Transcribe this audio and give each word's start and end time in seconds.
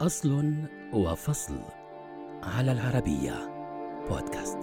أصل 0.00 0.54
وفصل 0.92 1.60
على 2.42 2.72
العربية 2.72 3.34
بودكاست 4.08 4.58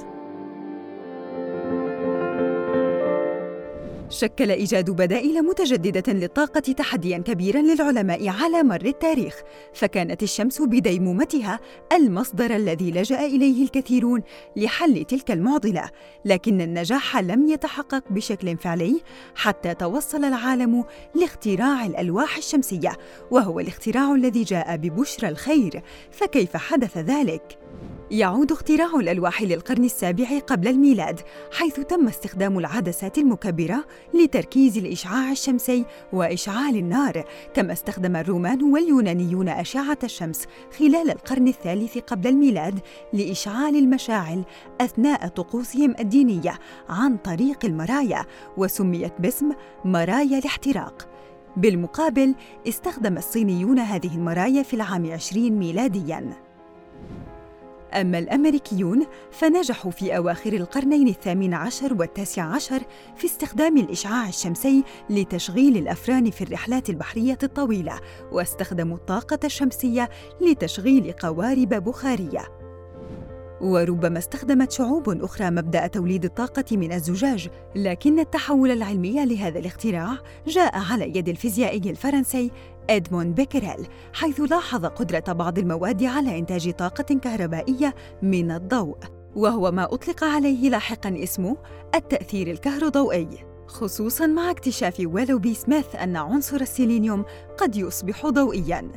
شكل 4.09 4.51
إيجاد 4.51 4.89
بدائل 4.89 5.45
متجددة 5.45 6.13
للطاقة 6.13 6.59
تحدياً 6.59 7.17
كبيراً 7.17 7.61
للعلماء 7.61 8.27
على 8.29 8.63
مر 8.63 8.81
التاريخ، 8.85 9.41
فكانت 9.73 10.23
الشمس 10.23 10.61
بديمومتها 10.61 11.59
المصدر 11.93 12.55
الذي 12.55 12.91
لجأ 12.91 13.25
إليه 13.25 13.63
الكثيرون 13.63 14.21
لحل 14.55 15.03
تلك 15.03 15.31
المعضلة، 15.31 15.89
لكن 16.25 16.61
النجاح 16.61 17.17
لم 17.17 17.47
يتحقق 17.47 18.03
بشكل 18.09 18.57
فعلي 18.57 19.01
حتى 19.35 19.73
توصل 19.73 20.25
العالم 20.25 20.83
لاختراع 21.15 21.85
الألواح 21.85 22.37
الشمسية، 22.37 22.97
وهو 23.31 23.59
الاختراع 23.59 24.15
الذي 24.15 24.43
جاء 24.43 24.75
ببشرى 24.75 25.29
الخير، 25.29 25.81
فكيف 26.11 26.57
حدث 26.57 26.97
ذلك؟ 26.97 27.59
يعود 28.11 28.51
اختراع 28.51 28.95
الألواح 28.95 29.41
للقرن 29.41 29.83
السابع 29.83 30.39
قبل 30.39 30.67
الميلاد، 30.67 31.19
حيث 31.51 31.79
تم 31.79 32.07
استخدام 32.07 32.57
العدسات 32.57 33.17
المكبرة 33.17 33.85
لتركيز 34.13 34.77
الإشعاع 34.77 35.31
الشمسي 35.31 35.85
وإشعال 36.13 36.75
النار، 36.75 37.23
كما 37.53 37.73
استخدم 37.73 38.15
الرومان 38.15 38.63
واليونانيون 38.63 39.49
أشعة 39.49 39.97
الشمس 40.03 40.45
خلال 40.79 41.11
القرن 41.11 41.47
الثالث 41.47 41.97
قبل 41.97 42.27
الميلاد 42.27 42.79
لإشعال 43.13 43.75
المشاعل 43.75 44.43
أثناء 44.81 45.27
طقوسهم 45.27 45.95
الدينية 45.99 46.59
عن 46.89 47.17
طريق 47.17 47.65
المرايا، 47.65 48.25
وسميت 48.57 49.13
باسم 49.19 49.51
مرايا 49.85 50.39
الاحتراق. 50.39 51.07
بالمقابل، 51.57 52.35
استخدم 52.67 53.17
الصينيون 53.17 53.79
هذه 53.79 54.15
المرايا 54.15 54.63
في 54.63 54.73
العام 54.73 55.11
20 55.11 55.51
ميلادياً. 55.51 56.46
أما 57.93 58.19
الأمريكيون 58.19 59.05
فنجحوا 59.31 59.91
في 59.91 60.17
أواخر 60.17 60.53
القرنين 60.53 61.07
الثامن 61.07 61.53
عشر 61.53 61.93
والتاسع 61.93 62.43
عشر 62.43 62.81
في 63.15 63.25
استخدام 63.25 63.77
الإشعاع 63.77 64.27
الشمسي 64.27 64.83
لتشغيل 65.09 65.77
الأفران 65.77 66.31
في 66.31 66.43
الرحلات 66.43 66.89
البحرية 66.89 67.37
الطويلة 67.43 67.99
واستخدموا 68.31 68.97
الطاقة 68.97 69.39
الشمسية 69.43 70.09
لتشغيل 70.41 71.11
قوارب 71.11 71.69
بخارية. 71.69 72.57
وربما 73.61 74.19
استخدمت 74.19 74.71
شعوب 74.71 75.09
أخرى 75.09 75.49
مبدأ 75.51 75.87
توليد 75.87 76.25
الطاقة 76.25 76.77
من 76.77 76.93
الزجاج، 76.93 77.49
لكن 77.75 78.19
التحول 78.19 78.71
العلمي 78.71 79.25
لهذا 79.25 79.59
الاختراع 79.59 80.17
جاء 80.47 80.77
على 80.91 81.17
يد 81.17 81.29
الفيزيائي 81.29 81.89
الفرنسي 81.89 82.51
إدموند 82.89 83.35
بيكريل 83.35 83.87
حيث 84.13 84.39
لاحظ 84.39 84.85
قدرة 84.85 85.33
بعض 85.33 85.57
المواد 85.59 86.03
على 86.03 86.39
إنتاج 86.39 86.73
طاقة 86.73 87.15
كهربائية 87.15 87.95
من 88.21 88.51
الضوء 88.51 88.97
وهو 89.35 89.71
ما 89.71 89.93
أطلق 89.93 90.23
عليه 90.23 90.69
لاحقاً 90.69 91.23
اسمه 91.23 91.57
التأثير 91.95 92.47
الكهروضوئي. 92.47 93.27
خصوصاً 93.67 94.25
مع 94.25 94.51
اكتشاف 94.51 94.95
ويلوبي 95.05 95.53
سميث 95.53 95.95
أن 95.95 96.15
عنصر 96.15 96.61
السيلينيوم 96.61 97.25
قد 97.57 97.75
يصبح 97.75 98.25
ضوئياً. 98.27 98.91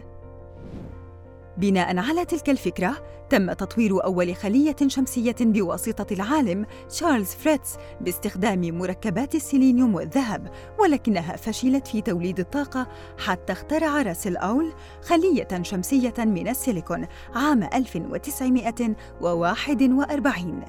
بناء 1.57 1.99
على 1.99 2.25
تلك 2.25 2.51
الفكرة 2.51 2.97
تم 3.31 3.53
تطوير 3.53 4.05
أول 4.05 4.37
خلية 4.37 4.77
شمسية 4.87 5.37
بواسطة 5.41 6.15
العالم 6.15 6.67
تشارلز 6.89 7.35
فريتز 7.35 7.77
باستخدام 8.01 8.79
مركبات 8.79 9.35
السيلينيوم 9.35 9.95
والذهب 9.95 10.51
ولكنها 10.79 11.37
فشلت 11.37 11.87
في 11.87 12.01
توليد 12.01 12.41
الطاقة 12.41 12.89
حتى 13.19 13.53
اخترع 13.53 14.03
راسل 14.03 14.37
أول 14.37 14.73
خلية 15.03 15.63
شمسية 15.63 16.15
من 16.19 16.49
السيليكون 16.49 17.07
عام 17.35 17.63
1941 17.63 20.61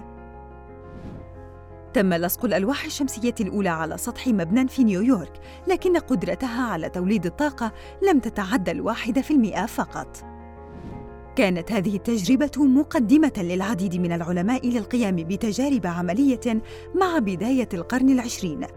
تم 1.94 2.14
لصق 2.14 2.46
الألواح 2.46 2.86
الشمسية 2.86 3.36
الأولى 3.40 3.70
على 3.70 3.98
سطح 3.98 4.28
مبنى 4.28 4.68
في 4.68 4.84
نيويورك 4.84 5.34
لكن 5.68 5.98
قدرتها 5.98 6.72
على 6.72 6.90
توليد 6.90 7.26
الطاقة 7.26 7.72
لم 8.02 8.20
تتعدى 8.20 8.72
الواحدة 8.72 9.22
في 9.22 9.32
المئة 9.32 9.66
فقط. 9.66 10.31
كانت 11.36 11.72
هذه 11.72 11.96
التجربة 11.96 12.52
مقدمة 12.58 13.34
للعديد 13.38 13.96
من 13.96 14.12
العلماء 14.12 14.68
للقيام 14.68 15.16
بتجارب 15.16 15.88
عملية 15.88 16.62
مع 16.96 17.20
بداية 17.20 17.70
القرن 17.74 18.10
العشرين 18.10 18.68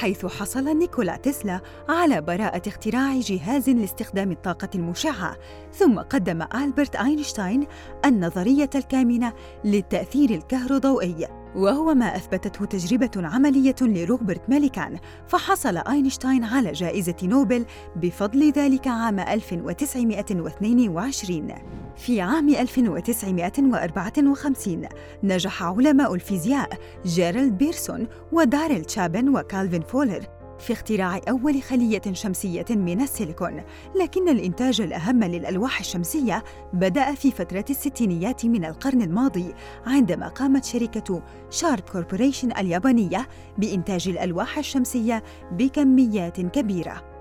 حيث 0.00 0.26
حصل 0.26 0.78
نيكولا 0.78 1.16
تسلا 1.16 1.60
على 1.88 2.20
براءة 2.20 2.68
اختراع 2.68 3.20
جهاز 3.20 3.70
لاستخدام 3.70 4.32
الطاقة 4.32 4.68
المشعة، 4.74 5.36
ثم 5.72 5.98
قدم 5.98 6.42
ألبرت 6.54 6.96
أينشتاين 6.96 7.66
النظرية 8.04 8.70
الكامنة 8.74 9.32
للتأثير 9.64 10.30
الكهروضوئي، 10.30 11.41
وهو 11.56 11.94
ما 11.94 12.16
أثبتته 12.16 12.64
تجربة 12.64 13.10
عملية 13.16 13.74
لروبرت 13.80 14.48
ميليكان، 14.48 14.98
فحصل 15.26 15.76
أينشتاين 15.76 16.44
على 16.44 16.72
جائزة 16.72 17.16
نوبل 17.22 17.66
بفضل 17.96 18.52
ذلك 18.52 18.88
عام 18.88 19.20
1922. 19.20 21.48
في 21.96 22.20
عام 22.20 22.48
1954 22.48 24.88
نجح 25.22 25.62
علماء 25.62 26.14
الفيزياء 26.14 26.68
جيرالد 27.06 27.58
بيرسون 27.58 28.06
وداريل 28.32 28.84
تشابن 28.84 29.28
وكالفين 29.28 29.82
فولر 29.82 30.41
في 30.62 30.72
اختراع 30.72 31.20
أول 31.28 31.62
خلية 31.62 32.02
شمسية 32.12 32.64
من 32.70 33.00
السيليكون، 33.00 33.62
لكن 34.00 34.28
الإنتاج 34.28 34.80
الأهم 34.80 35.24
للألواح 35.24 35.80
الشمسية 35.80 36.44
بدأ 36.72 37.14
في 37.14 37.30
فترة 37.30 37.64
الستينيات 37.70 38.46
من 38.46 38.64
القرن 38.64 39.02
الماضي 39.02 39.54
عندما 39.86 40.28
قامت 40.28 40.64
شركة 40.64 41.22
شارب 41.50 41.80
كوربوريشن 41.80 42.52
اليابانية 42.52 43.28
بإنتاج 43.58 44.08
الألواح 44.08 44.58
الشمسية 44.58 45.22
بكميات 45.52 46.40
كبيرة. 46.40 47.11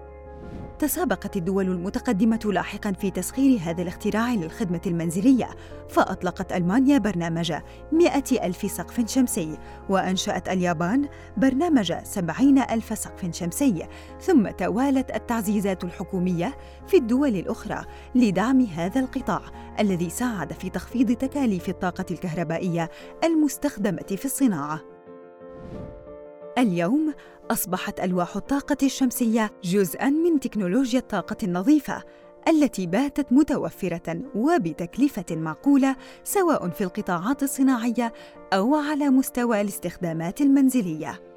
تسابقت 0.81 1.37
الدول 1.37 1.65
المتقدمة 1.65 2.39
لاحقاً 2.45 2.91
في 2.91 3.11
تسخير 3.11 3.59
هذا 3.63 3.81
الاختراع 3.81 4.33
للخدمة 4.33 4.81
المنزلية 4.87 5.49
فأطلقت 5.89 6.53
ألمانيا 6.53 6.97
برنامج 6.97 7.53
100 7.91 8.23
ألف 8.43 8.71
سقف 8.71 9.09
شمسي 9.09 9.57
وأنشأت 9.89 10.49
اليابان 10.49 11.09
برنامج 11.37 11.93
70 12.03 12.59
ألف 12.59 12.97
سقف 12.97 13.35
شمسي. 13.35 13.87
ثم 14.21 14.49
توالت 14.49 15.15
التعزيزات 15.15 15.83
الحكومية 15.83 16.57
في 16.87 16.97
الدول 16.97 17.35
الأخرى 17.35 17.85
لدعم 18.15 18.61
هذا 18.61 18.99
القطاع 18.99 19.41
الذي 19.79 20.09
ساعد 20.09 20.53
في 20.53 20.69
تخفيض 20.69 21.11
تكاليف 21.11 21.69
الطاقة 21.69 22.05
الكهربائية 22.11 22.89
المستخدمة 23.23 24.15
في 24.17 24.25
الصناعة. 24.25 24.90
اليوم 26.57 27.13
أصبحت 27.51 27.99
ألواح 27.99 28.35
الطاقة 28.35 28.77
الشمسية 28.83 29.51
جزءاً 29.63 30.09
من 30.09 30.39
تكنولوجيا 30.39 30.99
الطاقة 30.99 31.37
النظيفة 31.43 32.03
التي 32.47 32.87
باتت 32.87 33.33
متوفرة 33.33 34.21
وبتكلفة 34.35 35.25
معقولة 35.31 35.95
سواء 36.23 36.69
في 36.69 36.83
القطاعات 36.83 37.43
الصناعية 37.43 38.13
أو 38.53 38.75
على 38.75 39.09
مستوى 39.09 39.61
الاستخدامات 39.61 40.41
المنزلية. 40.41 41.30